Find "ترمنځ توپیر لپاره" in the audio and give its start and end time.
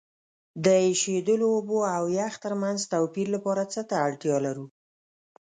2.43-3.63